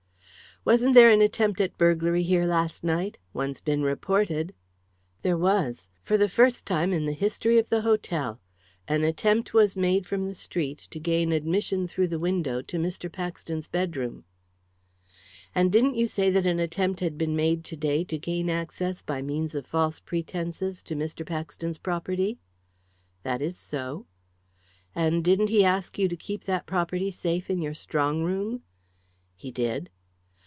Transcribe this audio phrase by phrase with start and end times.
[0.63, 3.17] "Wasn't there an attempt at burglary here last night?
[3.33, 4.53] One's been reported."
[5.23, 5.87] "There was.
[6.03, 8.39] For the first time in the history of the hotel.
[8.87, 13.11] An attempt was made from the street to gain admission through the window, to Mr.
[13.11, 14.23] Paxton's bedroom."
[15.55, 19.01] "And didn't you say that an attempt had been made to day to gain access,
[19.01, 21.25] by means of false pretences, to Mr.
[21.25, 22.37] Paxton's property?"
[23.23, 24.05] "That is so."
[24.93, 28.61] "And didn't he ask you to keep that property safe in your strong room?"
[29.35, 29.89] "He did."